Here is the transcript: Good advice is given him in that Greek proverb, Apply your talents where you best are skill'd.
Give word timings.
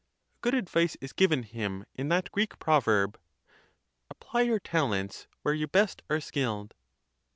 Good 0.41 0.55
advice 0.55 0.97
is 0.99 1.13
given 1.13 1.43
him 1.43 1.85
in 1.93 2.09
that 2.09 2.31
Greek 2.31 2.57
proverb, 2.57 3.19
Apply 4.09 4.41
your 4.41 4.59
talents 4.59 5.27
where 5.43 5.53
you 5.53 5.67
best 5.67 6.01
are 6.09 6.19
skill'd. 6.19 6.73